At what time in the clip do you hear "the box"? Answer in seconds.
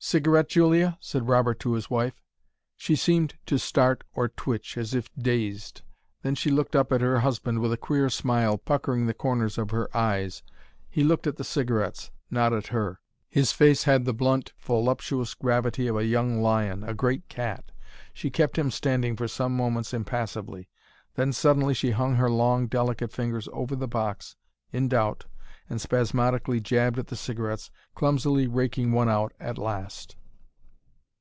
23.74-24.36